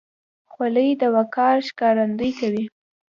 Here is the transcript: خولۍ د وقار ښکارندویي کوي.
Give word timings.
خولۍ 0.51 0.89
د 1.01 1.03
وقار 1.15 1.57
ښکارندویي 1.69 2.33
کوي. 2.39 2.65